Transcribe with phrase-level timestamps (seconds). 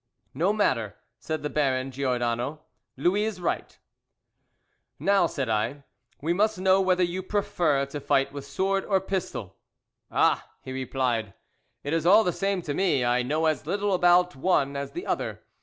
[0.33, 2.61] "No matter," said the Baron Giordano,
[2.97, 3.77] "Louis is right."
[4.97, 5.83] "Now," said I,
[6.19, 9.57] "we must know whether you prefer to fight with sword or pistol?"
[10.09, 11.35] "Ah," he replied,
[11.83, 15.05] "it is all the same to me; I know as little about one as the
[15.05, 15.43] other.